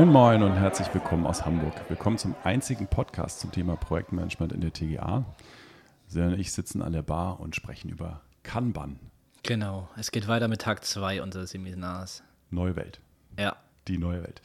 Moin 0.00 0.12
Moin 0.12 0.42
und 0.42 0.54
herzlich 0.54 0.88
willkommen 0.94 1.26
aus 1.26 1.44
Hamburg. 1.44 1.74
Willkommen 1.90 2.16
zum 2.16 2.34
einzigen 2.42 2.86
Podcast 2.86 3.38
zum 3.38 3.52
Thema 3.52 3.76
Projektmanagement 3.76 4.50
in 4.50 4.62
der 4.62 4.72
TGA. 4.72 5.26
Sie 6.06 6.22
und 6.22 6.40
ich 6.40 6.52
sitzen 6.52 6.80
an 6.80 6.94
der 6.94 7.02
Bar 7.02 7.38
und 7.38 7.54
sprechen 7.54 7.90
über 7.90 8.22
Kanban. 8.42 8.98
Genau, 9.42 9.90
es 9.98 10.10
geht 10.10 10.26
weiter 10.26 10.48
mit 10.48 10.62
Tag 10.62 10.86
2 10.86 11.20
unseres 11.20 11.50
Seminars. 11.50 12.22
Neue 12.48 12.76
Welt. 12.76 12.98
Ja. 13.38 13.56
Die 13.88 13.98
neue 13.98 14.22
Welt. 14.22 14.40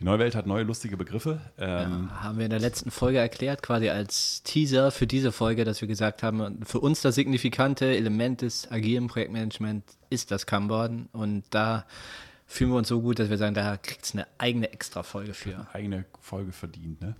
Die 0.00 0.04
neue 0.04 0.18
Welt 0.18 0.34
hat 0.34 0.48
neue 0.48 0.64
lustige 0.64 0.96
Begriffe. 0.96 1.42
Ähm, 1.58 2.08
ja, 2.10 2.22
haben 2.24 2.38
wir 2.38 2.46
in 2.46 2.50
der 2.50 2.58
letzten 2.58 2.90
Folge 2.90 3.18
erklärt, 3.18 3.62
quasi 3.62 3.90
als 3.90 4.42
Teaser 4.42 4.90
für 4.90 5.06
diese 5.06 5.30
Folge, 5.30 5.64
dass 5.64 5.80
wir 5.80 5.86
gesagt 5.86 6.24
haben, 6.24 6.64
für 6.64 6.80
uns 6.80 7.02
das 7.02 7.14
signifikante 7.14 7.86
Element 7.86 8.42
des 8.42 8.68
agilen 8.72 9.06
Projektmanagements 9.06 9.96
ist 10.10 10.32
das 10.32 10.44
Kanban. 10.44 11.08
Und 11.12 11.44
da 11.50 11.86
fühlen 12.48 12.70
wir 12.70 12.78
uns 12.78 12.88
so 12.88 13.00
gut, 13.00 13.18
dass 13.18 13.30
wir 13.30 13.38
sagen, 13.38 13.54
da 13.54 13.76
kriegt 13.76 14.04
es 14.04 14.14
eine 14.14 14.26
eigene 14.38 14.72
Extra-Folge 14.72 15.34
für. 15.34 15.54
Eine 15.54 15.74
eigene 15.74 16.04
Folge 16.20 16.50
verdient. 16.50 17.00
Ne? 17.00 17.14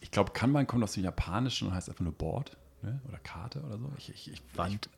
Ich 0.00 0.10
glaube, 0.10 0.32
Kanban 0.32 0.66
kommt 0.66 0.84
aus 0.84 0.92
dem 0.92 1.04
Japanischen 1.04 1.68
und 1.68 1.74
heißt 1.74 1.90
einfach 1.90 2.04
nur 2.04 2.14
Board. 2.14 2.56
Ne? 2.80 3.00
Oder 3.08 3.18
Karte 3.18 3.60
oder 3.60 3.76
so. 3.76 3.92
Ich, 3.98 4.08
ich, 4.08 4.32
ich, 4.32 4.42
Wand. 4.54 4.88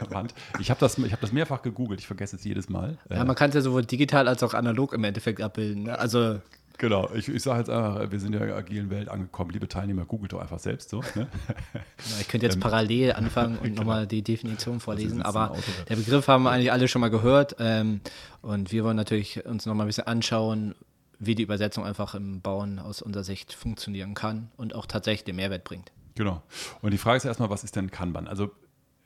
Ich, 0.00 0.10
Wand. 0.10 0.32
Ich 0.60 0.70
habe 0.70 0.78
das, 0.78 0.96
hab 0.96 1.20
das 1.20 1.32
mehrfach 1.32 1.60
gegoogelt, 1.62 1.98
ich 1.98 2.06
vergesse 2.06 2.36
es 2.36 2.44
jedes 2.44 2.68
Mal. 2.68 2.96
Ja, 3.10 3.24
man 3.24 3.34
kann 3.34 3.48
es 3.48 3.56
ja 3.56 3.62
sowohl 3.62 3.84
digital 3.84 4.28
als 4.28 4.44
auch 4.44 4.54
analog 4.54 4.92
im 4.92 5.02
Endeffekt 5.02 5.40
abbilden. 5.40 5.82
Ne? 5.82 5.98
Also 5.98 6.40
Genau, 6.78 7.08
ich, 7.14 7.28
ich 7.28 7.42
sage 7.42 7.60
jetzt 7.60 7.70
einfach, 7.70 8.10
wir 8.10 8.18
sind 8.18 8.32
ja 8.32 8.40
in 8.40 8.48
der 8.48 8.56
agilen 8.56 8.90
Welt 8.90 9.08
angekommen. 9.08 9.50
Liebe 9.50 9.68
Teilnehmer, 9.68 10.04
googelt 10.04 10.32
doch 10.32 10.40
einfach 10.40 10.58
selbst 10.58 10.90
so. 10.90 11.00
Ne? 11.14 11.28
Genau, 11.72 12.20
ich 12.20 12.28
könnte 12.28 12.46
jetzt 12.46 12.56
ähm, 12.56 12.60
parallel 12.60 13.12
anfangen 13.16 13.58
und 13.58 13.64
genau. 13.64 13.82
nochmal 13.82 14.06
die 14.06 14.22
Definition 14.22 14.80
vorlesen, 14.80 15.22
aber 15.22 15.56
der 15.88 15.96
Begriff 15.96 16.26
haben 16.26 16.42
wir 16.42 16.50
eigentlich 16.50 16.72
alle 16.72 16.88
schon 16.88 17.00
mal 17.00 17.10
gehört 17.10 17.56
ähm, 17.60 18.00
und 18.42 18.72
wir 18.72 18.82
wollen 18.84 18.96
natürlich 18.96 19.44
uns 19.46 19.66
nochmal 19.66 19.86
ein 19.86 19.88
bisschen 19.88 20.06
anschauen, 20.06 20.74
wie 21.20 21.36
die 21.36 21.44
Übersetzung 21.44 21.84
einfach 21.84 22.14
im 22.16 22.40
Bauen 22.40 22.80
aus 22.80 23.02
unserer 23.02 23.24
Sicht 23.24 23.52
funktionieren 23.52 24.14
kann 24.14 24.50
und 24.56 24.74
auch 24.74 24.86
tatsächlich 24.86 25.24
den 25.24 25.36
Mehrwert 25.36 25.62
bringt. 25.62 25.92
Genau. 26.16 26.42
Und 26.82 26.90
die 26.90 26.98
Frage 26.98 27.18
ist 27.18 27.24
erstmal, 27.24 27.50
was 27.50 27.62
ist 27.62 27.76
denn 27.76 27.90
Kanban? 27.92 28.26
Also 28.26 28.50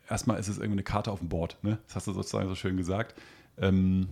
erstmal 0.08 0.41
ist 0.41 0.48
es 0.48 0.56
irgendwie 0.56 0.77
eine 0.77 0.83
Karte 0.84 1.11
auf 1.12 1.19
dem 1.19 1.28
Board. 1.28 1.58
Ne? 1.62 1.78
Das 1.86 1.96
hast 1.96 2.06
du 2.06 2.12
sozusagen 2.12 2.48
so 2.48 2.55
schön 2.55 2.78
gesagt. 2.78 3.14
Ähm, 3.58 4.08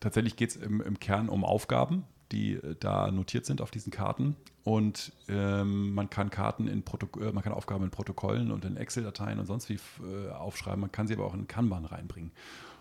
tatsächlich 0.00 0.36
geht 0.36 0.50
es 0.50 0.56
im, 0.56 0.82
im 0.82 0.98
Kern 0.98 1.30
um 1.30 1.44
Aufgaben 1.44 2.04
die 2.32 2.54
äh, 2.54 2.76
da 2.78 3.10
notiert 3.10 3.46
sind 3.46 3.60
auf 3.60 3.70
diesen 3.70 3.90
Karten. 3.90 4.36
Und 4.64 5.12
ähm, 5.28 5.94
man 5.94 6.10
kann 6.10 6.30
Karten 6.30 6.68
in 6.68 6.82
Protok 6.82 7.20
äh, 7.20 7.32
man 7.32 7.42
kann 7.42 7.52
Aufgaben 7.52 7.84
in 7.84 7.90
Protokollen 7.90 8.50
und 8.50 8.64
in 8.64 8.76
Excel-Dateien 8.76 9.38
und 9.38 9.46
sonst 9.46 9.68
wie 9.68 9.78
äh, 10.02 10.30
aufschreiben. 10.30 10.80
Man 10.80 10.92
kann 10.92 11.06
sie 11.06 11.14
aber 11.14 11.24
auch 11.24 11.34
in 11.34 11.46
Kanban 11.46 11.84
reinbringen. 11.84 12.32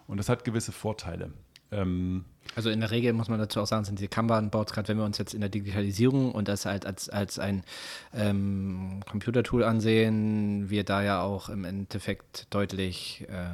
Und 0.08 0.18
das 0.18 0.30
hat 0.30 0.44
gewisse 0.44 0.72
Vorteile. 0.72 1.32
Ähm, 1.72 2.26
also 2.56 2.70
in 2.70 2.80
der 2.80 2.92
Regel 2.92 3.14
muss 3.14 3.28
man 3.28 3.40
dazu 3.40 3.60
auch 3.60 3.68
sagen, 3.68 3.84
sind 3.84 4.00
diese 4.00 4.08
Kanban-Boards, 4.08 4.74
gerade 4.74 4.88
wenn 4.88 4.98
wir 4.98 5.06
uns 5.06 5.18
jetzt 5.18 5.34
in 5.34 5.42
der 5.42 5.50
Digitalisierung 5.50 6.32
und 6.32 6.48
das 6.48 6.66
halt 6.66 6.86
als, 6.86 7.10
als 7.10 7.40
ein 7.40 7.64
ähm, 8.14 9.02
Computertool 9.10 9.64
ansehen, 9.64 10.70
wir 10.70 10.84
da 10.84 11.04
ja 11.04 11.22
auch 11.22 11.50
im 11.50 11.66
Endeffekt 11.66 12.48
deutlich 12.50 13.26
äh, 13.30 13.50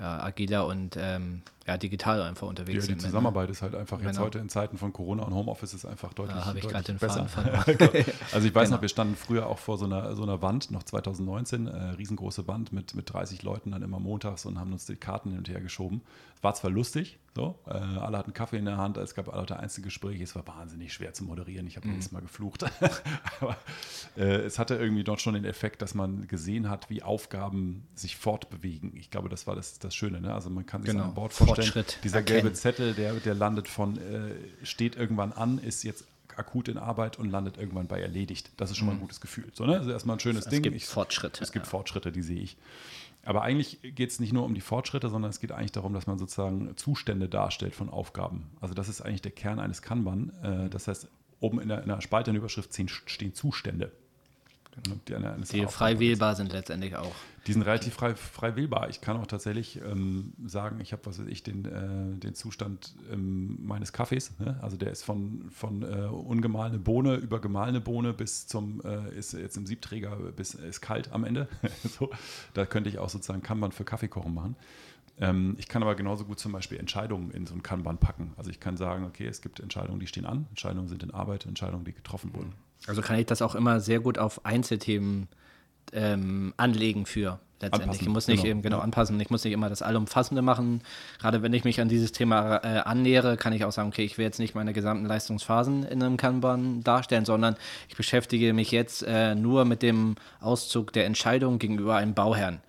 ja, 0.00 0.22
agiler 0.22 0.66
und 0.66 0.96
ähm, 0.98 1.42
ja, 1.66 1.76
digital 1.76 2.22
einfach 2.22 2.46
unterwegs 2.46 2.88
ja. 2.88 2.94
Die 2.94 3.00
Zusammenarbeit 3.00 3.50
ist 3.50 3.62
halt 3.62 3.74
einfach 3.74 4.00
jetzt 4.00 4.12
genau. 4.12 4.24
heute 4.24 4.38
in 4.38 4.48
Zeiten 4.48 4.78
von 4.78 4.92
Corona 4.92 5.24
und 5.24 5.34
Homeoffice 5.34 5.74
ist 5.74 5.84
einfach 5.84 6.14
deutlich, 6.14 6.36
da 6.42 6.54
ich 6.54 6.62
deutlich 6.62 6.84
den 6.84 6.98
besser. 6.98 7.26
also 8.32 8.46
ich 8.46 8.54
weiß 8.54 8.68
genau. 8.68 8.76
noch, 8.76 8.82
wir 8.82 8.88
standen 8.88 9.14
früher 9.14 9.46
auch 9.46 9.58
vor 9.58 9.76
so 9.76 9.84
einer, 9.84 10.16
so 10.16 10.22
einer 10.22 10.40
Wand, 10.42 10.70
noch 10.70 10.82
2019, 10.82 11.66
äh, 11.66 11.76
riesengroße 11.90 12.48
Wand 12.48 12.72
mit, 12.72 12.94
mit 12.94 13.12
30 13.12 13.42
Leuten 13.42 13.72
dann 13.72 13.82
immer 13.82 14.00
montags 14.00 14.46
und 14.46 14.58
haben 14.58 14.72
uns 14.72 14.86
die 14.86 14.96
Karten 14.96 15.30
hin 15.30 15.38
und 15.38 15.48
her 15.48 15.60
geschoben. 15.60 16.02
War 16.42 16.54
zwar 16.54 16.70
lustig, 16.70 17.18
so, 17.34 17.58
äh, 17.66 17.74
alle 17.74 18.18
hatten 18.18 18.32
Kaffee 18.32 18.56
in 18.56 18.64
der 18.64 18.76
Hand, 18.76 18.96
es 18.96 19.14
gab 19.14 19.32
alle 19.32 19.56
Einzelgespräche, 19.56 20.24
es 20.24 20.34
war 20.34 20.46
wahnsinnig 20.46 20.92
schwer 20.92 21.12
zu 21.12 21.22
moderieren, 21.22 21.66
ich 21.66 21.76
habe 21.76 21.86
mhm. 21.86 21.94
jedes 21.94 22.10
Mal 22.10 22.20
geflucht. 22.22 22.64
Aber 23.40 23.56
äh, 24.16 24.22
es 24.40 24.58
hatte 24.58 24.74
irgendwie 24.74 25.04
dort 25.04 25.20
schon 25.20 25.34
den 25.34 25.44
Effekt, 25.44 25.80
dass 25.82 25.94
man 25.94 26.26
gesehen 26.26 26.68
hat, 26.68 26.90
wie 26.90 27.02
Aufgaben 27.02 27.86
sich 27.94 28.16
fortbewegen. 28.16 28.96
Ich 28.96 29.10
glaube, 29.10 29.28
das 29.28 29.46
war 29.46 29.54
das, 29.54 29.78
das 29.78 29.94
Schöne. 29.94 30.20
Ne? 30.20 30.34
Also 30.34 30.50
man 30.50 30.66
kann 30.66 30.82
sich 30.82 30.90
genau. 30.90 31.04
an 31.04 31.14
Bord 31.14 31.32
vorstellen, 31.32 31.49
Fortschritt 31.56 31.98
dieser 32.04 32.18
erkennen. 32.18 32.42
gelbe 32.42 32.54
Zettel, 32.54 32.94
der, 32.94 33.14
der 33.14 33.34
landet 33.34 33.68
von, 33.68 33.96
äh, 33.96 34.34
steht 34.64 34.96
irgendwann 34.96 35.32
an, 35.32 35.58
ist 35.58 35.82
jetzt 35.82 36.04
akut 36.36 36.68
in 36.68 36.78
Arbeit 36.78 37.18
und 37.18 37.30
landet 37.30 37.58
irgendwann 37.58 37.86
bei 37.86 38.00
erledigt. 38.00 38.50
Das 38.56 38.70
ist 38.70 38.78
schon 38.78 38.86
mal 38.86 38.92
ein 38.92 38.98
mhm. 38.98 39.02
gutes 39.02 39.20
Gefühl. 39.20 39.50
So, 39.52 39.66
ne? 39.66 39.78
Also 39.78 39.90
erstmal 39.90 40.16
ein 40.16 40.20
schönes 40.20 40.46
es 40.46 40.50
Ding. 40.50 40.60
Es 40.60 40.62
gibt 40.62 40.76
ich, 40.76 40.86
Fortschritte. 40.86 41.42
Es 41.42 41.52
gibt 41.52 41.66
ja. 41.66 41.70
Fortschritte, 41.70 42.12
die 42.12 42.22
sehe 42.22 42.40
ich. 42.40 42.56
Aber 43.22 43.42
eigentlich 43.42 43.80
geht 43.82 44.10
es 44.10 44.18
nicht 44.18 44.32
nur 44.32 44.44
um 44.44 44.54
die 44.54 44.62
Fortschritte, 44.62 45.10
sondern 45.10 45.30
es 45.30 45.40
geht 45.40 45.52
eigentlich 45.52 45.72
darum, 45.72 45.92
dass 45.92 46.06
man 46.06 46.18
sozusagen 46.18 46.74
Zustände 46.76 47.28
darstellt 47.28 47.74
von 47.74 47.90
Aufgaben. 47.90 48.50
Also 48.60 48.74
das 48.74 48.88
ist 48.88 49.02
eigentlich 49.02 49.22
der 49.22 49.32
Kern 49.32 49.58
eines 49.58 49.82
Kanban. 49.82 50.32
Äh, 50.42 50.70
das 50.70 50.88
heißt, 50.88 51.08
oben 51.40 51.60
in 51.60 51.68
der, 51.68 51.82
in 51.82 51.88
der 51.88 52.00
Spalte 52.00 52.30
in 52.30 52.34
der 52.34 52.40
Überschrift 52.40 52.74
stehen 53.06 53.34
Zustände. 53.34 53.92
Die, 54.76 55.42
die 55.52 55.66
frei 55.66 55.98
wählbar 55.98 56.36
sind 56.36 56.52
letztendlich 56.52 56.96
auch. 56.96 57.14
Die 57.46 57.52
sind 57.52 57.62
relativ 57.62 57.94
frei, 57.94 58.14
frei 58.14 58.54
wählbar. 58.56 58.90
Ich 58.90 59.00
kann 59.00 59.16
auch 59.16 59.26
tatsächlich 59.26 59.80
ähm, 59.80 60.34
sagen, 60.46 60.78
ich 60.80 60.92
habe, 60.92 61.04
was 61.06 61.18
weiß 61.18 61.26
ich, 61.26 61.42
den, 61.42 61.64
äh, 61.64 62.18
den 62.18 62.34
Zustand 62.34 62.94
ähm, 63.10 63.58
meines 63.62 63.92
Kaffees. 63.92 64.38
Ne? 64.38 64.58
Also 64.62 64.76
der 64.76 64.90
ist 64.92 65.02
von, 65.02 65.50
von 65.50 65.82
äh, 65.82 66.06
ungemahlene 66.06 66.78
Bohne 66.78 67.16
über 67.16 67.40
gemahlene 67.40 67.80
Bohne 67.80 68.12
bis 68.12 68.46
zum, 68.46 68.82
äh, 68.84 69.12
ist 69.16 69.32
jetzt 69.32 69.56
im 69.56 69.66
Siebträger, 69.66 70.16
bis 70.36 70.54
ist 70.54 70.80
kalt 70.80 71.12
am 71.12 71.24
Ende. 71.24 71.48
so, 71.98 72.10
da 72.54 72.66
könnte 72.66 72.90
ich 72.90 72.98
auch 72.98 73.08
sozusagen 73.08 73.42
Kanban 73.42 73.72
für 73.72 73.84
Kaffeekochen 73.84 74.34
machen. 74.34 74.56
Ähm, 75.18 75.56
ich 75.58 75.68
kann 75.68 75.82
aber 75.82 75.94
genauso 75.94 76.24
gut 76.24 76.38
zum 76.38 76.52
Beispiel 76.52 76.78
Entscheidungen 76.78 77.30
in 77.30 77.46
so 77.46 77.54
ein 77.54 77.62
Kanban 77.62 77.98
packen. 77.98 78.32
Also 78.36 78.50
ich 78.50 78.60
kann 78.60 78.76
sagen, 78.76 79.04
okay, 79.04 79.26
es 79.26 79.42
gibt 79.42 79.60
Entscheidungen, 79.60 80.00
die 80.00 80.06
stehen 80.06 80.26
an, 80.26 80.46
Entscheidungen 80.50 80.88
sind 80.88 81.02
in 81.02 81.10
Arbeit, 81.10 81.46
Entscheidungen, 81.46 81.84
die 81.84 81.92
getroffen 81.92 82.34
wurden. 82.34 82.54
Also 82.86 83.02
kann 83.02 83.18
ich 83.18 83.26
das 83.26 83.42
auch 83.42 83.54
immer 83.54 83.80
sehr 83.80 84.00
gut 84.00 84.18
auf 84.18 84.44
Einzelthemen 84.44 85.28
ähm, 85.92 86.54
anlegen 86.56 87.06
für 87.06 87.40
letztendlich. 87.60 87.82
Anpassen, 87.82 88.06
ich 88.06 88.12
muss 88.12 88.28
nicht 88.28 88.42
genau, 88.42 88.50
eben 88.50 88.62
genau 88.62 88.78
ja. 88.78 88.82
anpassen. 88.82 89.20
Ich 89.20 89.30
muss 89.30 89.44
nicht 89.44 89.52
immer 89.52 89.68
das 89.68 89.82
Allumfassende 89.82 90.42
machen. 90.42 90.82
Gerade 91.18 91.42
wenn 91.42 91.52
ich 91.52 91.64
mich 91.64 91.80
an 91.80 91.88
dieses 91.88 92.12
Thema 92.12 92.56
äh, 92.56 92.80
annähere, 92.80 93.36
kann 93.36 93.52
ich 93.52 93.64
auch 93.64 93.72
sagen, 93.72 93.88
okay, 93.88 94.04
ich 94.04 94.18
will 94.18 94.24
jetzt 94.24 94.38
nicht 94.38 94.54
meine 94.54 94.72
gesamten 94.72 95.06
Leistungsphasen 95.06 95.84
in 95.84 96.02
einem 96.02 96.16
Kanban 96.16 96.82
darstellen, 96.82 97.24
sondern 97.24 97.56
ich 97.88 97.96
beschäftige 97.96 98.52
mich 98.52 98.70
jetzt 98.70 99.02
äh, 99.02 99.34
nur 99.34 99.64
mit 99.64 99.82
dem 99.82 100.16
Auszug 100.40 100.92
der 100.92 101.06
Entscheidung 101.06 101.58
gegenüber 101.58 101.96
einem 101.96 102.14
Bauherrn. 102.14 102.60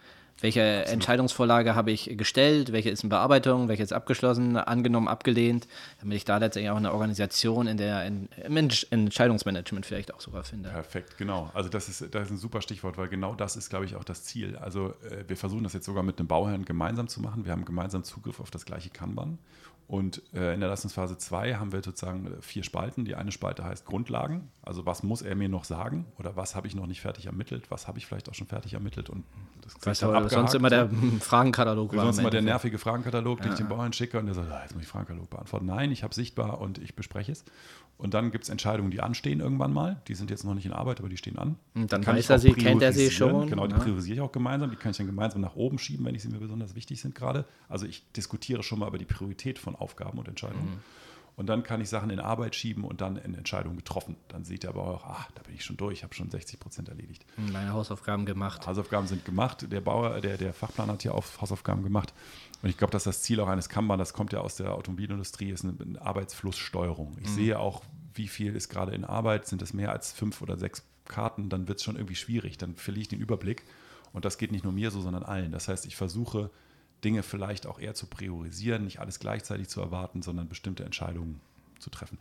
Welche. 0.42 0.62
Entscheidungsvorlage 0.62 1.76
habe 1.76 1.92
ich 1.92 2.18
gestellt? 2.18 2.72
Welche 2.72 2.90
ist 2.90 3.04
in 3.04 3.10
Bearbeitung? 3.10 3.68
Welche 3.68 3.84
ist 3.84 3.94
abgeschlossen, 3.94 4.58
angenommen, 4.58 5.08
abgelehnt? 5.08 5.68
Damit 6.00 6.18
ich 6.18 6.26
da 6.26 6.38
letztendlich 6.38 6.72
auch 6.72 6.78
eine 6.78 6.92
Organisation 6.94 7.68
in 7.68 7.78
der, 7.78 8.06
in, 8.06 8.28
im 8.44 8.58
Entscheidungsmanagement 8.58 9.86
vielleicht 9.86 10.14
auch 10.14 10.22
sogar 10.22 10.44
finde. 10.44 10.70
Perfekt, 10.70 11.18
genau. 11.18 11.50
Also 11.54 11.70
das 11.70 11.90
ist, 11.90 12.14
das 12.14 12.24
ist 12.24 12.32
ein 12.32 12.38
super 12.38 12.62
Stichwort, 12.62 12.98
weil 12.98 13.08
genau 13.08 13.36
das 13.36 13.56
ist, 13.56 13.70
glaube 13.70 13.86
ich, 13.86 13.96
auch 13.96 14.04
das 14.04 14.24
Ziel. 14.24 14.58
Also 14.58 14.94
äh, 15.10 15.24
wir 15.28 15.38
versuchen 15.38 15.64
das 15.64 15.74
jetzt 15.74 15.86
sogar 15.86 16.04
mit 16.04 16.20
einem 16.20 16.28
Bauherrn 16.28 16.66
gemeinsam 16.66 17.08
zu 17.08 17.22
machen. 17.22 17.46
Wir 17.46 17.52
haben 17.52 17.66
gemeinsam 17.66 18.04
Zugriff 18.04 18.40
auf 18.40 18.52
das 18.52 18.66
gleiche 18.66 18.90
Kanban. 18.90 19.38
Und 19.92 20.22
äh, 20.34 20.54
in 20.54 20.62
der 20.62 20.70
Leistungsphase 20.70 21.18
2 21.18 21.56
haben 21.56 21.74
wir 21.74 21.84
sozusagen 21.84 22.26
äh, 22.26 22.42
vier 22.42 22.64
Spalten. 22.64 23.04
Die 23.04 23.16
eine 23.16 23.34
Spalte 23.34 23.66
heißt 23.66 23.86
Grundlagen. 23.86 24.50
Also 24.62 24.86
was 24.86 25.04
muss 25.04 25.22
er 25.22 25.36
mir 25.36 25.50
noch 25.50 25.66
sagen 25.66 26.06
oder 26.18 26.38
was 26.38 26.56
habe 26.56 26.66
ich 26.66 26.76
noch 26.76 26.88
nicht 26.88 27.02
fertig 27.02 27.26
ermittelt, 27.26 27.70
was 27.70 27.90
habe 27.90 27.98
ich 27.98 28.06
vielleicht 28.06 28.30
auch 28.30 28.34
schon 28.34 28.48
fertig 28.48 28.74
ermittelt 28.74 29.10
und 29.10 29.26
das 29.62 29.76
weißt 29.86 30.04
du, 30.04 30.30
sonst 30.30 30.54
immer 30.54 30.70
der 30.70 30.90
Fragenkatalog 31.20 31.94
war. 31.94 32.06
Sonst 32.06 32.20
immer 32.20 32.30
der 32.30 32.42
nervige 32.42 32.78
Fragenkatalog, 32.78 33.40
ja. 33.40 33.44
den 33.44 33.52
ich 33.52 33.58
dem 33.58 33.68
Bauern 33.68 33.92
schicke 33.92 34.18
und 34.18 34.28
der 34.28 34.36
sagt, 34.36 34.50
ah, 34.50 34.62
jetzt 34.62 34.74
muss 34.74 34.84
ich 34.84 34.88
Fragenkatalog 34.88 35.30
beantworten. 35.30 35.66
Nein, 35.66 35.92
ich 35.92 36.04
habe 36.04 36.16
sichtbar 36.16 36.62
und 36.62 36.78
ich 36.78 36.96
bespreche 36.96 37.34
es. 37.34 37.44
Und 38.02 38.16
dann 38.16 38.32
gibt 38.32 38.46
es 38.46 38.50
Entscheidungen, 38.50 38.90
die 38.90 39.00
anstehen 39.00 39.42
irgendwann 39.42 39.72
mal. 39.72 40.02
Die 40.08 40.16
sind 40.16 40.32
jetzt 40.32 40.44
noch 40.44 40.56
nicht 40.56 40.66
in 40.66 40.74
Arbeit, 40.74 41.00
aber 41.00 41.08
die 41.08 41.18
stehen 41.18 41.38
an. 41.38 41.58
Und 41.76 41.94
dann 41.94 42.04
weiß 42.04 42.32
er 42.32 42.40
sie, 42.40 42.54
kennt 42.54 42.82
er 42.82 42.94
sie 42.94 43.12
schon. 43.12 43.48
Genau, 43.48 43.68
die 43.68 43.74
ja. 43.74 43.80
priorisiere 43.80 44.16
ich 44.16 44.22
auch 44.22 44.32
gemeinsam. 44.32 44.72
Die 44.72 44.76
kann 44.76 44.90
ich 44.90 44.98
dann 44.98 45.06
gemeinsam 45.06 45.42
nach 45.42 45.56
oben 45.56 45.78
schieben, 45.78 46.04
wenn 46.08 46.16
ich 46.16 46.24
sie 46.24 46.30
mir 46.30 46.40
besonders 46.40 46.74
wichtig 46.74 47.00
sind 47.00 47.14
gerade. 47.14 47.46
Also 47.70 47.86
ich 47.86 48.04
diskutiere 48.14 48.64
schon 48.64 48.80
mal 48.80 48.88
über 48.88 48.98
die 48.98 49.06
Priorität 49.06 49.60
von 49.60 49.76
Aufgaben 49.82 50.18
und 50.20 50.28
Entscheidungen. 50.28 50.66
Mhm. 50.66 50.80
Und 51.38 51.48
dann 51.48 51.64
kann 51.64 51.82
ich 51.82 51.90
Sachen 51.90 52.10
in 52.10 52.20
Arbeit 52.20 52.56
schieben 52.56 52.84
und 52.84 53.02
dann 53.02 53.16
in 53.16 53.34
Entscheidungen 53.34 53.78
getroffen. 53.78 54.16
Dann 54.28 54.44
sieht 54.44 54.64
er 54.64 54.72
aber 54.72 54.86
auch, 54.86 55.06
ach, 55.06 55.32
da 55.32 55.42
bin 55.42 55.56
ich 55.56 55.64
schon 55.64 55.78
durch, 55.78 56.04
habe 56.04 56.14
schon 56.14 56.30
60 56.30 56.60
Prozent 56.60 56.90
erledigt. 56.90 57.26
Meine 57.38 57.74
Hausaufgaben 57.74 58.26
gemacht. 58.26 58.68
Hausaufgaben 58.68 59.08
sind 59.08 59.26
gemacht. 59.26 59.72
Der 59.72 59.82
Bauer, 59.82 60.20
der, 60.22 60.38
der 60.38 60.54
Fachplaner 60.54 60.94
hat 60.94 61.02
hier 61.02 61.16
auch 61.16 61.26
Hausaufgaben 61.40 61.84
gemacht. 61.84 62.14
Und 62.62 62.70
ich 62.70 62.78
glaube, 62.78 62.92
dass 62.92 63.06
das 63.06 63.22
Ziel 63.24 63.40
auch 63.40 63.48
eines 63.48 63.70
Kanban, 63.70 63.98
das 63.98 64.14
kommt 64.14 64.34
ja 64.34 64.42
aus 64.42 64.58
der 64.58 64.74
Automobilindustrie, 64.74 65.50
ist 65.50 65.64
eine, 65.64 65.74
eine 65.82 66.02
Arbeitsflusssteuerung. 66.02 67.18
Ich 67.22 67.30
mhm. 67.30 67.34
sehe 67.34 67.60
auch, 67.60 67.82
wie 68.14 68.28
viel 68.28 68.56
ist 68.56 68.70
gerade 68.70 68.94
in 68.94 69.06
Arbeit, 69.06 69.48
sind 69.48 69.62
es 69.62 69.74
mehr 69.74 69.92
als 69.92 70.12
fünf 70.12 70.42
oder 70.42 70.58
sechs 70.58 70.84
Karten, 71.06 71.50
dann 71.50 71.68
wird 71.68 71.80
es 71.80 71.84
schon 71.84 71.96
irgendwie 71.96 72.16
schwierig, 72.16 72.58
dann 72.58 72.76
verliere 72.76 73.02
ich 73.02 73.08
den 73.08 73.20
Überblick. 73.20 73.64
Und 74.14 74.26
das 74.26 74.38
geht 74.38 74.52
nicht 74.52 74.64
nur 74.64 74.74
mir 74.74 74.92
so, 74.92 75.02
sondern 75.02 75.24
allen. 75.24 75.52
Das 75.52 75.68
heißt, 75.68 75.86
ich 75.86 75.96
versuche, 75.96 76.52
Dinge 77.04 77.24
vielleicht 77.24 77.66
auch 77.66 77.80
eher 77.80 77.94
zu 77.94 78.08
priorisieren, 78.08 78.84
nicht 78.84 79.00
alles 79.00 79.20
gleichzeitig 79.20 79.70
zu 79.70 79.82
erwarten, 79.82 80.22
sondern 80.22 80.50
bestimmte 80.50 80.84
Entscheidungen 80.84 81.42
zu 81.82 81.90
treffen. 81.90 82.18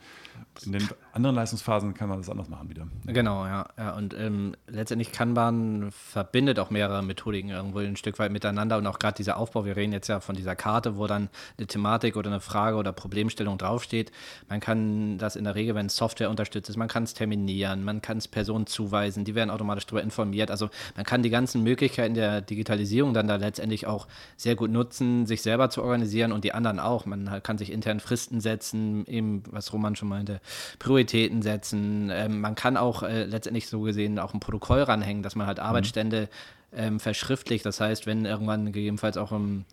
In 0.65 0.73
den 0.73 0.89
anderen 1.12 1.37
Leistungsphasen 1.37 1.95
kann 1.95 2.09
man 2.09 2.19
das 2.19 2.29
anders 2.29 2.49
machen 2.49 2.69
wieder. 2.69 2.89
Genau, 3.07 3.47
ja. 3.47 3.69
ja. 3.79 3.95
Und 3.97 4.15
ähm, 4.15 4.57
letztendlich 4.67 5.12
Kanban 5.12 5.91
verbindet 5.93 6.59
auch 6.59 6.71
mehrere 6.71 7.03
Methodiken 7.03 7.51
irgendwo 7.51 7.79
ein 7.79 7.97
Stück 7.97 8.19
weit 8.19 8.33
miteinander 8.33 8.79
und 8.79 8.87
auch 8.87 8.99
gerade 8.99 9.17
dieser 9.17 9.37
Aufbau, 9.37 9.65
wir 9.65 9.77
reden 9.77 9.93
jetzt 9.93 10.09
ja 10.09 10.21
von 10.21 10.35
dieser 10.35 10.57
Karte, 10.57 10.97
wo 10.97 11.07
dann 11.07 11.29
eine 11.59 11.67
Thematik 11.67 12.17
oder 12.17 12.31
eine 12.31 12.41
Frage 12.41 12.77
oder 12.77 12.93
Problemstellung 12.93 13.59
draufsteht. 13.59 14.11
Man 14.49 14.61
kann 14.61 15.19
das 15.19 15.37
in 15.37 15.45
der 15.45 15.55
Regel, 15.55 15.75
wenn 15.75 15.89
Software 15.89 16.31
unterstützt 16.31 16.71
ist, 16.71 16.77
man 16.77 16.89
kann 16.89 17.05
es 17.05 17.15
terminieren, 17.15 17.85
man 17.85 18.03
kann 18.03 18.19
es 18.19 18.29
Personen 18.29 18.67
zuweisen, 18.67 19.25
die 19.25 19.35
werden 19.35 19.51
automatisch 19.51 19.87
darüber 19.87 20.03
informiert. 20.03 20.51
Also 20.51 20.71
man 20.97 21.05
kann 21.05 21.23
die 21.23 21.31
ganzen 21.31 21.62
Möglichkeiten 21.62 22.15
der 22.15 22.41
Digitalisierung 22.41 23.15
dann 23.15 23.29
da 23.29 23.37
letztendlich 23.37 23.87
auch 23.87 24.09
sehr 24.37 24.57
gut 24.57 24.71
nutzen, 24.71 25.27
sich 25.27 25.43
selber 25.43 25.71
zu 25.71 25.83
organisieren 25.83 26.33
und 26.33 26.45
die 26.45 26.53
anderen 26.53 26.79
auch. 26.79 27.07
Man 27.07 27.43
kann 27.43 27.59
sich 27.59 27.71
intern 27.71 28.01
Fristen 28.01 28.41
setzen, 28.41 29.07
eben, 29.07 29.43
was 29.52 29.73
Roman 29.73 29.97
schon 29.97 30.08
meinte, 30.08 30.41
Prioritäten 30.79 31.43
setzen. 31.43 32.11
Ähm, 32.12 32.41
man 32.41 32.55
kann 32.55 32.76
auch 32.76 33.02
äh, 33.02 33.25
letztendlich 33.25 33.69
so 33.69 33.82
gesehen 33.82 34.19
auch 34.19 34.35
ein 34.35 34.41
Protokoll 34.41 34.82
ranhängen, 34.82 35.23
dass 35.23 35.37
man 35.37 35.47
halt 35.47 35.58
mhm. 35.58 35.64
Arbeitsstände 35.64 36.29
ähm, 36.73 37.00
verschriftlicht. 37.00 37.64
Das 37.67 37.81
heißt, 37.81 38.06
wenn 38.06 38.25
irgendwann 38.25 38.67
gegebenenfalls 38.67 39.17
auch 39.17 39.32
im 39.32 39.64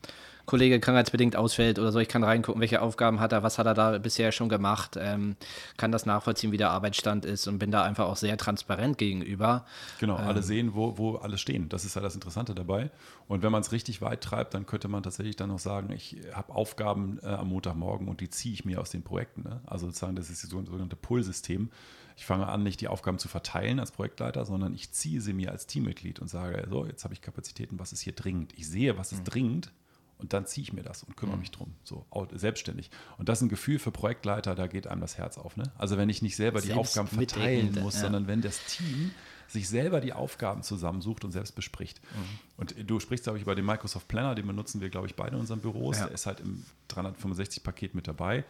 Kollege 0.48 0.80
krankheitsbedingt 0.80 1.36
ausfällt 1.36 1.78
oder 1.78 1.92
so, 1.92 2.00
ich 2.00 2.08
kann 2.08 2.24
reingucken, 2.24 2.62
welche 2.62 2.82
Aufgaben 2.82 3.20
hat 3.20 3.34
er, 3.34 3.44
was 3.44 3.60
hat 3.60 3.68
er 3.68 3.74
da 3.74 3.98
bisher 3.98 4.32
schon 4.32 4.48
gemacht, 4.48 4.98
ähm, 4.98 5.36
kann 5.76 5.92
das 5.92 6.06
nachvollziehen, 6.06 6.54
wie 6.54 6.58
der 6.58 6.72
Arbeitsstand 6.72 7.26
ist 7.26 7.48
und 7.48 7.60
bin 7.60 7.70
da 7.70 7.84
einfach 7.84 8.06
auch 8.06 8.16
sehr 8.16 8.38
transparent 8.38 8.98
gegenüber. 8.98 9.66
Genau, 10.00 10.18
ähm, 10.18 10.26
alle 10.26 10.42
sehen, 10.42 10.74
wo, 10.74 10.98
wo 10.98 11.16
alle 11.16 11.38
stehen. 11.38 11.68
Das 11.68 11.84
ist 11.84 11.98
ja 11.98 12.02
das 12.02 12.16
Interessante 12.16 12.56
dabei. 12.56 12.90
Und 13.28 13.44
wenn 13.44 13.52
man 13.52 13.60
es 13.60 13.74
richtig 13.74 14.02
weit 14.02 14.22
treibt, 14.22 14.54
dann 14.54 14.66
könnte 14.66 14.88
man 14.88 15.04
tatsächlich 15.04 15.36
dann 15.36 15.50
noch 15.50 15.60
sagen, 15.60 15.92
ich 15.92 16.16
habe 16.32 16.56
Aufgaben 16.56 17.20
äh, 17.24 17.28
am 17.28 17.50
Montagmorgen 17.50 18.08
und 18.08 18.22
die 18.22 18.30
ziehe 18.30 18.54
ich 18.54 18.64
mir 18.64 18.80
aus 18.80 18.90
den 18.90 19.04
Projekten. 19.04 19.44
Ne? 19.44 19.60
Also 19.66 19.88
sozusagen, 19.88 20.16
das 20.16 20.30
ist 20.30 20.44
das 20.44 20.50
sogenannte 20.50 20.96
Pull-System. 20.96 21.70
Ich 22.16 22.26
fange 22.26 22.48
an, 22.48 22.64
nicht 22.64 22.80
die 22.80 22.88
Aufgaben 22.88 23.20
zu 23.20 23.28
verteilen 23.28 23.82
als 23.82 23.92
Projektleiter, 23.92 24.46
sondern 24.46 24.74
ich 24.74 24.94
ziehe 24.94 25.20
sie 25.20 25.34
mir 25.34 25.52
als 25.52 25.68
Teammitglied 25.68 26.22
und 26.22 26.30
sage, 26.30 26.66
so, 26.70 26.86
jetzt 26.86 27.04
habe 27.04 27.14
ich 27.14 27.22
Kapazitäten, 27.22 27.80
was 27.80 27.92
ist 27.92 28.00
hier 28.00 28.14
dringend? 28.14 28.54
Ich 28.56 28.70
sehe, 28.70 28.98
was 28.98 29.12
ist 29.12 29.20
mhm. 29.20 29.26
dringend 29.26 29.72
und 30.18 30.34
dann 30.34 30.46
ziehe 30.46 30.64
ich 30.64 30.74
mir 30.74 30.84
das 30.84 31.04
und 31.04 31.16
kümmere 31.16 31.36
mhm. 31.36 31.42
mich 31.42 31.52
drum, 31.52 31.74
so 31.84 32.06
selbstständig. 32.34 32.90
Und 33.18 33.30
das 33.30 33.40
ist 33.40 33.44
ein 33.44 33.50
Gefühl 33.50 33.80
für 33.80 33.92
Projektleiter, 33.92 34.56
da 34.56 34.68
geht 34.68 34.88
einem 34.88 35.02
das 35.02 35.18
Herz 35.18 35.38
auf. 35.38 35.58
Ne? 35.58 35.64
Also 35.78 35.98
wenn 35.98 36.10
ich 36.10 36.22
nicht 36.22 36.36
selber 36.36 36.62
die 36.62 36.74
Aufgaben 36.74 37.08
verteilen 37.08 37.78
muss, 37.82 37.96
ja. 37.96 38.02
sondern 38.02 38.28
wenn 38.28 38.42
das 38.42 38.66
Team 38.66 39.12
sich 39.48 39.70
selber 39.70 40.02
die 40.02 40.14
Aufgaben 40.14 40.62
zusammensucht 40.62 41.24
und 41.24 41.32
selbst 41.32 41.56
bespricht. 41.56 42.02
Mhm. 42.02 42.40
Und 42.58 42.90
du 42.90 43.00
sprichst, 43.00 43.24
glaube 43.24 43.38
ich, 43.38 43.44
über 43.44 43.56
den 43.56 43.66
Microsoft 43.66 44.08
Planner, 44.08 44.36
den 44.36 44.46
benutzen 44.46 44.82
wir, 44.82 44.90
glaube 44.90 45.08
ich, 45.08 45.16
beide 45.16 45.36
in 45.36 45.40
unseren 45.40 45.62
Büros. 45.62 45.98
Ja. 45.98 46.06
Der 46.06 46.14
ist 46.14 46.26
halt 46.26 46.42
im 46.42 46.66
365-Paket 46.90 47.96
mit 47.96 48.08
dabei. 48.08 48.44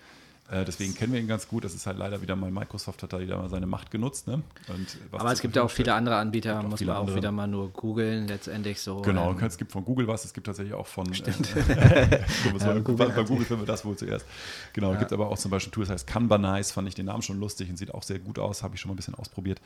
Äh, 0.49 0.63
deswegen 0.63 0.95
kennen 0.95 1.11
wir 1.11 1.19
ihn 1.19 1.27
ganz 1.27 1.47
gut. 1.47 1.65
Das 1.65 1.73
ist 1.73 1.85
halt 1.85 1.97
leider 1.97 2.21
wieder 2.21 2.35
mal 2.35 2.49
Microsoft 2.49 3.03
hat 3.03 3.11
da 3.11 3.19
wieder 3.19 3.37
mal 3.37 3.49
seine 3.49 3.67
Macht 3.67 3.91
genutzt. 3.91 4.27
Ne? 4.27 4.41
Aber 5.11 5.31
es 5.31 5.41
gibt 5.41 5.55
ja 5.57 5.63
auch 5.63 5.71
viele 5.71 5.93
andere 5.93 6.15
Anbieter, 6.15 6.63
muss 6.63 6.79
man 6.79 6.95
auch 6.95 7.01
andere. 7.01 7.17
wieder 7.17 7.31
mal 7.31 7.47
nur 7.47 7.69
googeln, 7.69 8.27
letztendlich 8.27 8.79
so. 8.79 9.01
Genau, 9.01 9.31
ähm, 9.31 9.43
es 9.43 9.57
gibt 9.57 9.73
von 9.73 9.83
Google 9.83 10.07
was, 10.07 10.23
es 10.23 10.33
gibt 10.33 10.47
tatsächlich 10.47 10.73
auch 10.73 10.87
von 10.87 11.11
äh, 11.11 11.17
ja, 12.59 12.79
Google 12.79 13.07
bei 13.07 13.23
Google 13.23 13.45
finden 13.45 13.63
wir 13.63 13.67
das 13.67 13.83
wohl 13.83 13.97
zuerst. 13.97 14.25
Genau, 14.71 14.93
ja. 14.93 14.99
gibt 14.99 15.11
aber 15.11 15.27
auch 15.29 15.37
zum 15.37 15.51
Beispiel 15.51 15.69
ein 15.69 15.73
Tool, 15.73 15.83
das 15.83 15.93
heißt 15.93 16.07
Kanbanize, 16.07 16.71
fand 16.71 16.87
ich 16.87 16.95
den 16.95 17.07
Namen 17.07 17.21
schon 17.21 17.39
lustig 17.39 17.69
und 17.69 17.77
sieht 17.77 17.93
auch 17.93 18.03
sehr 18.03 18.19
gut 18.19 18.39
aus, 18.39 18.63
habe 18.63 18.75
ich 18.75 18.81
schon 18.81 18.89
mal 18.89 18.93
ein 18.93 18.97
bisschen 18.97 19.15
ausprobiert. 19.15 19.59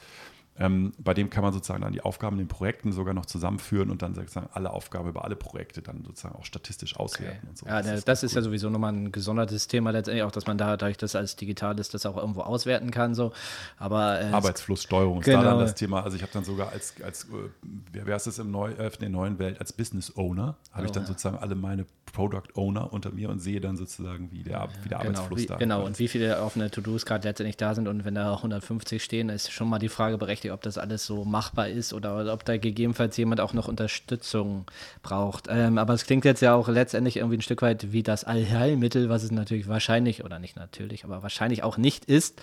Ähm, 0.59 0.91
bei 0.99 1.13
dem 1.13 1.29
kann 1.29 1.43
man 1.43 1.53
sozusagen 1.53 1.81
dann 1.81 1.93
die 1.93 2.01
Aufgaben 2.01 2.35
in 2.35 2.43
den 2.43 2.47
Projekten 2.49 2.91
sogar 2.91 3.13
noch 3.13 3.25
zusammenführen 3.25 3.89
und 3.89 4.01
dann 4.01 4.13
sozusagen 4.13 4.49
alle 4.51 4.71
Aufgaben 4.71 5.07
über 5.07 5.23
alle 5.23 5.37
Projekte 5.37 5.81
dann 5.81 6.03
sozusagen 6.03 6.35
auch 6.35 6.43
statistisch 6.43 6.97
auswerten 6.97 7.37
okay. 7.37 7.47
und 7.49 7.57
so. 7.57 7.65
Ja, 7.67 7.81
das, 7.81 7.99
ist, 7.99 8.07
das 8.07 8.23
ist 8.23 8.35
ja 8.35 8.41
sowieso 8.41 8.69
nochmal 8.69 8.91
ein 8.93 9.11
gesondertes 9.13 9.67
Thema 9.67 9.91
letztendlich 9.91 10.23
auch, 10.23 10.31
dass 10.31 10.47
man 10.47 10.57
da, 10.57 10.70
dadurch, 10.77 10.97
dass 10.97 11.15
als 11.15 11.35
digital 11.35 11.79
ist, 11.79 11.93
das 11.93 12.05
auch 12.05 12.17
irgendwo 12.17 12.41
auswerten 12.41 12.91
kann. 12.91 13.15
So. 13.15 13.31
Aber, 13.77 14.21
äh, 14.21 14.25
Arbeitsflusssteuerung 14.25 15.21
genau. 15.21 15.39
ist 15.39 15.45
da 15.45 15.49
dann 15.49 15.59
das 15.59 15.75
Thema. 15.75 16.03
Also 16.03 16.17
ich 16.17 16.23
habe 16.23 16.31
dann 16.33 16.43
sogar 16.43 16.71
als, 16.71 16.93
als 17.03 17.25
äh, 17.25 17.49
wer 17.91 18.15
ist 18.15 18.27
es 18.27 18.39
im 18.39 18.51
Neu, 18.51 18.71
äh, 18.71 18.87
in 18.87 18.99
der 18.99 19.09
neuen 19.09 19.39
Welt, 19.39 19.59
als 19.59 19.73
Business 19.73 20.15
Owner, 20.15 20.55
habe 20.71 20.83
oh, 20.83 20.85
ich 20.85 20.91
dann 20.91 21.05
sozusagen 21.05 21.37
alle 21.37 21.55
meine 21.55 21.85
Product 22.13 22.43
Owner 22.55 22.91
unter 22.91 23.11
mir 23.11 23.29
und 23.29 23.39
sehe 23.39 23.61
dann 23.61 23.77
sozusagen, 23.77 24.31
wie 24.31 24.43
der, 24.43 24.69
wie 24.83 24.89
der 24.89 24.99
genau, 24.99 25.09
Arbeitsfluss 25.09 25.41
wie, 25.41 25.45
da 25.45 25.53
ist. 25.55 25.59
Genau, 25.59 25.85
und 25.85 25.99
wie 25.99 26.07
viele 26.07 26.41
offene 26.41 26.69
To-Dos 26.69 27.05
gerade 27.05 27.27
letztendlich 27.27 27.57
da 27.57 27.75
sind 27.75 27.87
und 27.87 28.05
wenn 28.05 28.15
da 28.15 28.35
150 28.35 29.03
stehen, 29.03 29.29
ist 29.29 29.51
schon 29.51 29.69
mal 29.69 29.79
die 29.79 29.89
Frage 29.89 30.17
berechtigt, 30.17 30.53
ob 30.53 30.61
das 30.61 30.77
alles 30.77 31.05
so 31.05 31.25
machbar 31.25 31.69
ist 31.69 31.93
oder 31.93 32.31
ob 32.33 32.45
da 32.45 32.57
gegebenenfalls 32.57 33.17
jemand 33.17 33.41
auch 33.41 33.53
noch 33.53 33.67
Unterstützung 33.67 34.65
braucht. 35.03 35.47
Ähm, 35.49 35.77
aber 35.77 35.93
es 35.93 36.05
klingt 36.05 36.25
jetzt 36.25 36.41
ja 36.41 36.53
auch 36.53 36.67
letztendlich 36.67 37.17
irgendwie 37.17 37.37
ein 37.37 37.41
Stück 37.41 37.61
weit 37.61 37.91
wie 37.91 38.03
das 38.03 38.23
Allheilmittel, 38.23 39.09
was 39.09 39.23
es 39.23 39.31
natürlich 39.31 39.67
wahrscheinlich, 39.67 40.23
oder 40.23 40.39
nicht 40.39 40.55
natürlich, 40.55 41.03
aber 41.03 41.23
wahrscheinlich 41.23 41.63
auch 41.63 41.77
nicht 41.77 42.05
ist. 42.05 42.41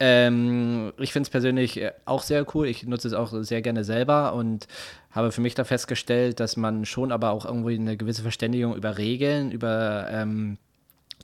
Ähm, 0.00 0.92
ich 0.98 1.12
finde 1.12 1.26
es 1.26 1.30
persönlich 1.30 1.80
äh, 1.80 1.92
auch 2.04 2.22
sehr 2.22 2.46
cool. 2.54 2.66
Ich 2.66 2.84
nutze 2.84 3.08
es 3.08 3.14
auch 3.14 3.32
sehr 3.42 3.62
gerne 3.62 3.84
selber 3.84 4.34
und 4.34 4.66
habe 5.12 5.32
für 5.32 5.40
mich 5.40 5.54
da 5.54 5.64
festgestellt, 5.64 6.40
dass 6.40 6.56
man 6.56 6.84
schon 6.84 7.12
aber 7.12 7.30
auch 7.30 7.44
irgendwie 7.44 7.74
eine 7.74 7.96
gewisse 7.96 8.22
Verständigung 8.22 8.74
über 8.74 8.98
Regeln, 8.98 9.52
über 9.52 10.08
ähm, 10.10 10.58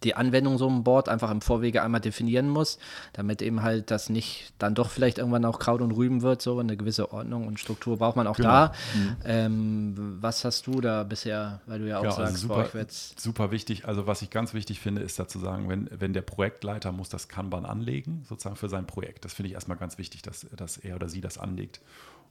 die 0.05 0.14
Anwendung 0.14 0.58
so 0.58 0.69
ein 0.69 0.85
Board 0.85 1.08
einfach 1.08 1.31
im 1.31 1.40
Vorwege 1.40 1.82
einmal 1.82 2.00
definieren 2.00 2.49
muss, 2.49 2.79
damit 3.12 3.43
eben 3.43 3.62
halt 3.62 3.90
das 3.90 4.08
nicht 4.08 4.52
dann 4.58 4.75
doch 4.75 4.90
vielleicht 4.90 5.19
irgendwann 5.19 5.44
auch 5.44 5.58
Kraut 5.58 5.81
und 5.81 5.93
Rüben 5.93 6.23
wird, 6.23 6.43
so 6.43 6.58
eine 6.58 6.76
gewisse 6.76 7.12
Ordnung 7.12 7.46
und 7.46 7.58
Struktur 7.58 7.99
braucht 7.99 8.17
man 8.17 8.26
auch 8.26 8.37
genau. 8.37 8.49
da. 8.49 8.73
Mhm. 8.94 9.17
Ähm, 9.25 10.17
was 10.20 10.44
hast 10.44 10.67
du 10.67 10.81
da 10.81 11.02
bisher, 11.05 11.61
weil 11.67 11.81
du 11.81 11.88
ja 11.88 11.99
auch 11.99 12.05
ja, 12.05 12.12
sagst, 12.12 12.49
also 12.49 12.49
super, 12.49 12.87
super 12.88 13.50
wichtig, 13.50 13.87
also 13.87 14.06
was 14.06 14.23
ich 14.23 14.31
ganz 14.31 14.55
wichtig 14.55 14.81
finde, 14.81 15.02
ist 15.02 15.19
dazu 15.19 15.38
sagen, 15.38 15.69
wenn, 15.69 15.88
wenn 15.99 16.12
der 16.12 16.23
Projektleiter 16.23 16.93
muss 16.93 17.08
das 17.08 17.29
Kanban 17.29 17.64
anlegen, 17.64 18.25
sozusagen 18.29 18.56
für 18.56 18.69
sein 18.69 18.87
Projekt. 18.87 19.25
Das 19.25 19.32
finde 19.32 19.49
ich 19.49 19.55
erstmal 19.55 19.79
ganz 19.79 19.99
wichtig, 19.99 20.23
dass, 20.23 20.46
dass 20.56 20.76
er 20.76 20.96
oder 20.96 21.08
sie 21.08 21.20
das 21.20 21.38
anlegt. 21.38 21.81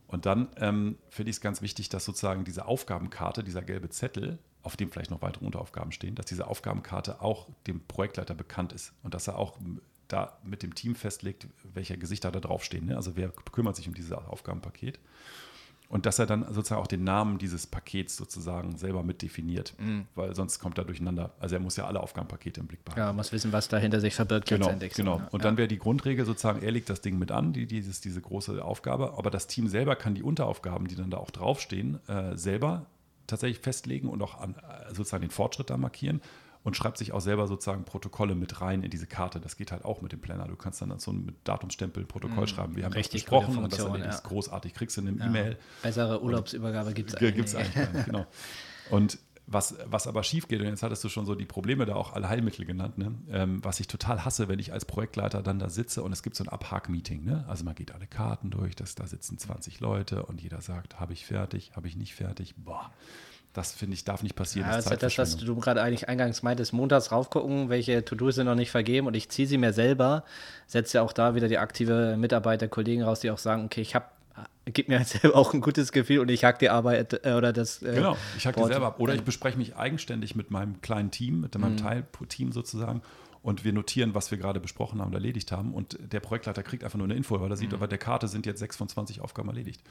Und 0.08 0.26
dann 0.26 0.48
ähm, 0.58 0.98
finde 1.10 1.30
ich 1.30 1.38
es 1.38 1.42
ganz 1.42 1.62
wichtig, 1.62 1.90
dass 1.90 2.06
sozusagen 2.06 2.46
diese 2.46 2.66
Aufgabenkarte, 2.66 3.44
dieser 3.44 3.62
gelbe 3.62 3.90
Zettel, 3.90 4.40
auf 4.64 4.78
dem 4.78 4.92
vielleicht 4.92 5.12
noch 5.12 5.22
weitere 5.22 5.46
Unteraufgaben 5.46 5.92
stehen, 5.92 6.16
dass 6.16 6.26
diese 6.26 6.48
Aufgabenkarte 6.48 7.22
auch 7.22 7.48
dem 7.68 7.82
Projektleiter 7.88 8.36
bekannt 8.36 8.74
ist 8.74 8.94
und 9.04 9.14
dass 9.14 9.28
er 9.28 9.38
auch 9.38 9.58
da 10.08 10.38
mit 10.44 10.64
dem 10.64 10.76
Team 10.76 10.96
festlegt, 10.96 11.48
welche 11.74 11.98
Gesichter 11.98 12.32
da 12.32 12.40
draufstehen. 12.40 12.86
Ne? 12.86 12.96
Also 12.96 13.16
wer 13.16 13.30
kümmert 13.52 13.76
sich 13.76 13.88
um 13.88 13.94
dieses 13.94 14.12
Aufgabenpaket. 14.12 15.00
Und 15.90 16.06
dass 16.06 16.20
er 16.20 16.26
dann 16.26 16.46
sozusagen 16.54 16.82
auch 16.82 16.88
den 16.88 17.06
Namen 17.06 17.38
dieses 17.38 17.66
Pakets 17.66 18.18
sozusagen 18.18 18.78
selber 18.78 19.04
mit 19.04 19.22
definiert, 19.22 19.74
mhm. 19.80 20.06
weil 20.16 20.36
sonst 20.36 20.60
kommt 20.60 20.78
er 20.78 20.84
durcheinander. 20.84 21.32
Also 21.40 21.56
er 21.56 21.62
muss 21.62 21.78
ja 21.78 21.88
alle 21.88 22.02
Aufgabenpakete 22.02 22.60
im 22.60 22.68
Blick 22.68 22.84
behalten. 22.84 23.00
Ja, 23.00 23.14
muss 23.14 23.32
wissen, 23.32 23.54
was 23.54 23.70
dahinter 23.70 24.02
sich 24.02 24.14
verbirgt 24.14 24.50
genau, 24.50 24.66
letztendlich. 24.66 24.94
Genau. 24.94 25.22
Und 25.32 25.42
ja. 25.42 25.48
dann 25.48 25.58
wäre 25.58 25.70
die 25.70 25.80
Grundregel 25.80 26.26
sozusagen, 26.26 26.62
er 26.62 26.72
legt 26.72 26.90
das 26.90 27.00
Ding 27.00 27.18
mit 27.18 27.32
an, 27.32 27.54
die, 27.54 27.68
dieses, 27.68 28.02
diese 28.02 28.20
große 28.20 28.64
Aufgabe, 28.64 29.14
aber 29.18 29.30
das 29.30 29.48
Team 29.48 29.70
selber 29.70 29.96
kann 29.96 30.14
die 30.14 30.24
Unteraufgaben, 30.24 30.88
die 30.88 30.96
dann 30.96 31.10
da 31.10 31.18
auch 31.18 31.32
draufstehen, 31.32 32.00
äh, 32.10 32.36
selber 32.36 32.86
tatsächlich 33.26 33.60
festlegen 33.60 34.10
und 34.10 34.22
auch 34.22 34.40
an, 34.40 34.56
äh, 34.56 34.94
sozusagen 34.94 35.22
den 35.22 35.32
Fortschritt 35.32 35.70
da 35.70 35.78
markieren 35.78 36.22
und 36.68 36.76
schreibt 36.76 36.98
sich 36.98 37.14
auch 37.14 37.22
selber 37.22 37.48
sozusagen 37.48 37.86
Protokolle 37.86 38.36
mit 38.36 38.60
rein 38.60 38.84
in 38.84 38.92
diese 38.92 39.08
Karte. 39.08 39.40
Das 39.40 39.56
geht 39.56 39.72
halt 39.72 39.86
auch 39.86 40.02
mit 40.02 40.12
dem 40.12 40.20
Planner. 40.20 40.50
Du 40.50 40.58
kannst 40.58 40.82
dann 40.82 41.00
so 41.00 41.14
ein 41.14 41.34
Datumstempel 41.46 42.04
ein 42.04 42.08
Protokoll 42.08 42.42
mhm. 42.42 42.48
schreiben. 42.48 42.76
Wir 42.76 42.84
haben 42.84 42.92
Richtig 42.92 43.24
gesprochen 43.24 43.58
und 43.58 43.72
das 43.72 43.80
erledigt 43.80 44.12
ja. 44.12 44.20
großartig. 44.20 44.74
Kriegst 44.74 44.98
du 44.98 45.02
in 45.02 45.08
einem 45.08 45.20
ja. 45.20 45.26
E-Mail. 45.28 45.58
Bessere 45.82 46.22
Urlaubsübergabe 46.22 46.94
gibt 46.94 47.12
es 47.12 47.16
eigentlich. 47.16 47.36
Gibt 47.36 47.48
es 47.48 47.56
eigentlich, 47.56 48.06
genau. 48.06 48.26
Und 48.90 49.18
was, 49.46 49.78
was 49.86 50.08
aber 50.08 50.24
schief 50.24 50.50
geht, 50.50 50.60
und 50.60 50.68
jetzt 50.68 50.84
hattest 50.84 51.02
du 51.06 51.08
schon 51.08 51.26
so 51.26 51.36
die 51.36 51.46
Probleme 51.46 51.86
da 51.86 51.96
auch 51.96 52.12
alle 52.12 52.28
Heilmittel 52.28 52.66
genannt, 52.66 52.98
ne? 52.98 53.16
Ähm, 53.32 53.64
was 53.64 53.80
ich 53.80 53.88
total 53.88 54.26
hasse, 54.26 54.50
wenn 54.50 54.60
ich 54.60 54.74
als 54.74 54.84
Projektleiter 54.84 55.42
dann 55.42 55.60
da 55.60 55.70
sitze 55.70 56.04
und 56.04 56.12
es 56.12 56.22
gibt 56.22 56.36
so 56.36 56.44
ein 56.44 56.50
Abhak-Meeting. 56.50 57.24
Ne? 57.24 57.46
Also 57.48 57.64
man 57.64 57.76
geht 57.76 57.94
alle 57.94 58.08
Karten 58.08 58.50
durch, 58.50 58.76
das, 58.76 58.96
da 58.96 59.08
sitzen 59.08 59.38
20 59.38 59.80
Leute 59.80 60.26
und 60.26 60.42
jeder 60.42 60.60
sagt, 60.60 61.00
habe 61.00 61.14
ich 61.14 61.26
fertig, 61.26 61.72
habe 61.78 61.88
ich 61.88 61.96
nicht 61.96 62.14
fertig. 62.14 62.56
Boah, 62.58 62.92
das 63.58 63.74
finde 63.74 63.96
ich, 63.96 64.04
darf 64.04 64.24
nicht 64.24 64.36
passieren. 64.36 64.70
Ja, 64.70 64.76
das 64.76 64.90
ist 64.90 65.04
das, 65.04 65.18
was 65.18 65.38
du 65.38 65.56
gerade 65.56 65.82
eigentlich 65.82 66.08
eingangs 66.08 66.44
meintest, 66.44 66.74
montags 66.74 67.12
raufgucken, 67.12 67.70
welche 67.70 68.06
To-Dos 68.06 68.36
sind 68.36 68.46
noch 68.46 68.56
nicht 68.56 68.72
vergeben 68.72 69.08
und 69.08 69.16
ich 69.16 69.30
ziehe 69.30 69.48
sie 69.48 69.58
mir 69.58 69.74
selber, 69.74 70.24
setze 70.68 71.00
ja 71.00 71.02
auch 71.02 71.12
da 71.12 71.36
wieder 71.36 71.48
die 71.48 71.58
aktive 71.58 72.16
Mitarbeiter, 72.18 72.68
Kollegen 72.68 73.02
raus, 73.02 73.20
die 73.20 73.32
auch 73.32 73.38
sagen, 73.38 73.66
okay, 73.66 73.82
ich 73.82 73.96
habe 73.96 74.06
gibt 74.66 74.90
mir 74.90 75.04
selber 75.06 75.36
auch 75.36 75.54
ein 75.54 75.62
gutes 75.62 75.92
Gefühl 75.92 76.20
und 76.20 76.30
ich 76.30 76.44
hack 76.44 76.60
die 76.60 76.70
Arbeit 76.70 77.26
äh, 77.26 77.34
oder 77.34 77.54
das. 77.54 77.82
Äh, 77.82 77.96
genau, 77.96 78.18
ich 78.38 78.46
hack 78.46 78.56
die 78.56 78.64
selber 78.64 78.88
ab. 78.88 79.00
Oder 79.00 79.16
ich 79.16 79.24
bespreche 79.24 79.58
mich 79.58 79.76
eigenständig 79.76 80.36
mit 80.36 80.52
meinem 80.52 80.82
kleinen 80.82 81.10
Team, 81.10 81.42
mit 81.42 81.58
meinem 81.58 81.74
mhm. 81.74 81.78
Teilteam 81.78 82.52
sozusagen 82.52 83.02
und 83.42 83.64
wir 83.64 83.74
notieren, 83.74 84.14
was 84.16 84.32
wir 84.32 84.38
gerade 84.38 84.60
besprochen 84.60 85.00
haben 85.00 85.08
und 85.08 85.14
erledigt 85.14 85.52
haben. 85.52 85.74
Und 85.74 85.98
der 86.02 86.20
Projektleiter 86.20 86.64
kriegt 86.64 86.84
einfach 86.84 86.98
nur 86.98 87.06
eine 87.06 87.16
Info, 87.16 87.40
weil 87.40 87.50
er 87.50 87.58
sieht, 87.58 87.72
mhm. 87.72 87.80
bei 87.80 87.88
der 87.88 87.98
Karte 87.98 88.28
sind 88.28 88.46
jetzt 88.46 88.60
6 88.60 88.78
von 88.78 88.90
20 88.90 89.22
Aufgaben 89.22 89.50
erledigt. 89.50 89.84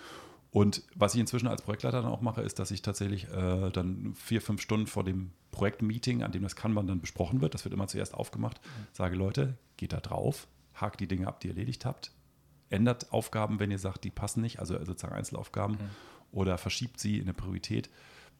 Und 0.50 0.82
was 0.94 1.14
ich 1.14 1.20
inzwischen 1.20 1.48
als 1.48 1.62
Projektleiter 1.62 2.02
dann 2.02 2.10
auch 2.10 2.20
mache, 2.20 2.42
ist, 2.42 2.58
dass 2.58 2.70
ich 2.70 2.82
tatsächlich 2.82 3.28
äh, 3.28 3.70
dann 3.70 4.14
vier, 4.14 4.40
fünf 4.40 4.62
Stunden 4.62 4.86
vor 4.86 5.04
dem 5.04 5.32
Projektmeeting, 5.50 6.22
an 6.22 6.32
dem 6.32 6.42
das 6.42 6.56
Kanban 6.56 6.86
dann 6.86 7.00
besprochen 7.00 7.40
wird, 7.40 7.54
das 7.54 7.64
wird 7.64 7.74
immer 7.74 7.88
zuerst 7.88 8.14
aufgemacht, 8.14 8.60
mhm. 8.62 8.86
sage, 8.92 9.16
Leute, 9.16 9.58
geht 9.76 9.92
da 9.92 10.00
drauf, 10.00 10.46
hakt 10.74 11.00
die 11.00 11.08
Dinge 11.08 11.26
ab, 11.26 11.40
die 11.40 11.48
ihr 11.48 11.54
erledigt 11.54 11.84
habt, 11.84 12.12
ändert 12.70 13.12
Aufgaben, 13.12 13.60
wenn 13.60 13.70
ihr 13.70 13.78
sagt, 13.78 14.04
die 14.04 14.10
passen 14.10 14.40
nicht, 14.40 14.58
also 14.58 14.82
sozusagen 14.84 15.14
Einzelaufgaben, 15.14 15.76
mhm. 15.76 15.90
oder 16.32 16.58
verschiebt 16.58 17.00
sie 17.00 17.16
in 17.16 17.24
eine 17.24 17.34
Priorität 17.34 17.90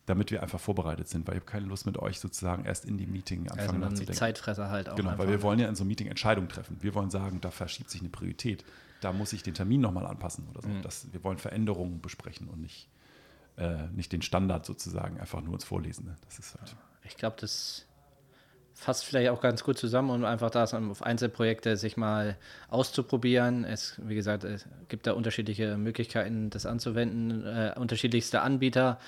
damit 0.07 0.31
wir 0.31 0.43
einfach 0.43 0.61
vorbereitet 0.61 1.09
sind, 1.09 1.27
weil 1.27 1.35
ich 1.35 1.41
habe 1.41 1.51
keine 1.51 1.67
Lust 1.67 1.85
mit 1.85 1.99
euch 1.99 2.21
sozusagen 2.21 2.65
erst 2.65 2.85
in 2.85 2.97
die 2.97 3.07
Meeting 3.07 3.51
anfangen 3.51 3.61
also 3.61 3.79
nachzudenken. 3.79 4.13
Die 4.13 4.19
Zeitfresser 4.19 4.71
halt 4.71 4.89
auch. 4.89 4.95
Genau, 4.95 5.19
weil 5.19 5.29
wir 5.29 5.43
wollen 5.43 5.59
ja 5.59 5.69
in 5.69 5.75
so 5.75 5.83
einem 5.83 5.89
Meeting 5.89 6.07
Entscheidungen 6.07 6.49
treffen. 6.49 6.79
Wir 6.81 6.95
wollen 6.95 7.11
sagen, 7.11 7.41
da 7.41 7.51
verschiebt 7.51 7.91
sich 7.91 8.01
eine 8.01 8.11
Priorität. 8.11 8.65
Da 9.01 9.13
muss 9.13 9.33
ich 9.33 9.43
den 9.43 9.55
Termin 9.55 9.81
nochmal 9.81 10.07
anpassen 10.07 10.47
oder 10.49 10.63
so. 10.63 10.69
Mhm. 10.69 10.83
Das, 10.83 11.13
wir 11.13 11.23
wollen 11.25 11.39
Veränderungen 11.39 12.01
besprechen 12.01 12.49
und 12.49 12.61
nicht, 12.61 12.89
äh, 13.57 13.89
nicht 13.89 14.13
den 14.13 14.23
Standard 14.23 14.65
sozusagen 14.65 15.19
einfach 15.21 15.43
nur 15.43 15.55
uns 15.55 15.65
vorlesen. 15.65 16.07
Ne? 16.07 16.17
Das 16.25 16.39
ist 16.39 16.55
halt. 16.55 16.77
Ich 17.03 17.17
glaube, 17.17 17.37
das 17.41 17.85
fasst 18.75 19.05
vielleicht 19.05 19.31
auch 19.31 19.41
ganz 19.41 19.65
gut 19.65 19.77
zusammen, 19.77 20.11
um 20.11 20.25
einfach 20.25 20.51
das 20.51 20.73
auf 20.73 21.03
Einzelprojekte 21.03 21.77
sich 21.77 21.97
mal 21.97 22.37
auszuprobieren. 22.69 23.65
Es, 23.65 24.01
wie 24.05 24.15
gesagt, 24.15 24.45
es 24.45 24.67
gibt 24.89 25.07
da 25.07 25.15
unterschiedliche 25.15 25.77
Möglichkeiten, 25.77 26.51
das 26.51 26.65
anzuwenden, 26.65 27.45
äh, 27.45 27.75
unterschiedlichste 27.77 28.43
Anbieter 28.43 29.01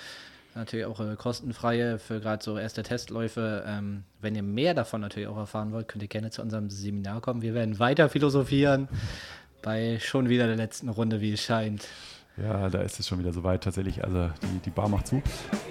natürlich 0.55 0.87
auch 0.87 1.01
äh, 1.01 1.17
kostenfreie 1.17 1.99
für 1.99 2.21
gerade 2.21 2.43
so 2.43 2.59
erste 2.59 2.83
Testläufe. 2.83 3.65
Ähm, 3.67 4.05
wenn 4.21 4.35
ihr 4.35 4.43
mehr 4.43 4.75
davon 4.75 5.01
natürlich 5.01 5.29
auch 5.29 5.37
erfahren 5.37 5.73
wollt, 5.73 5.89
könnt 5.89 6.03
ihr 6.03 6.09
gerne 6.09 6.31
zu 6.31 6.43
unserem 6.43 6.71
Seminar 6.71 7.21
kommen. 7.21 7.43
Wir 7.43 7.55
werden 7.55 7.79
weiter 7.79 8.09
philosophieren 8.09 8.89
bei 9.63 9.99
schon 10.01 10.29
wieder 10.29 10.47
der 10.47 10.57
letzten 10.57 10.89
Runde, 10.89 11.21
wie 11.21 11.33
es 11.33 11.43
scheint. 11.43 11.87
Ja, 12.43 12.69
da 12.69 12.83
ist 12.83 13.01
es 13.01 13.09
schon 13.09 13.19
wieder 13.19 13.33
soweit 13.33 13.65
tatsächlich. 13.65 14.05
Also 14.05 14.31
die, 14.43 14.59
die 14.65 14.71
Bar 14.71 14.89
macht 14.89 15.09
zu. 15.09 15.23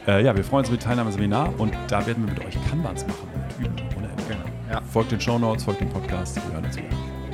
Äh, 0.05 0.23
ja, 0.23 0.35
wir 0.35 0.43
freuen 0.43 0.65
uns 0.65 0.71
mit 0.71 0.81
Teilnahme 0.81 1.09
am 1.09 1.13
Seminar 1.13 1.57
und 1.59 1.73
da 1.87 2.05
werden 2.05 2.25
wir 2.25 2.33
mit 2.33 2.45
euch 2.45 2.57
Kanbans 2.69 3.07
machen. 3.07 3.29
Üben 3.59 3.75
ohne 3.97 4.09
Ende. 4.09 4.23
Genau. 4.27 4.45
Ja. 4.69 4.81
Folgt 4.81 5.11
den 5.11 5.21
Show 5.21 5.39
Notes, 5.39 5.63
folgt 5.63 5.81
dem 5.81 5.89
Podcast. 5.89 6.35
Wir 6.35 6.53
hören 6.53 6.65
uns 6.65 6.77
wieder. 6.77 7.26